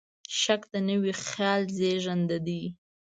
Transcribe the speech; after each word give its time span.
شک 0.41 0.61
د 0.73 0.75
نوي 0.89 1.13
خیال 1.25 1.61
زېږنده 1.77 2.37
دی. 2.47 2.63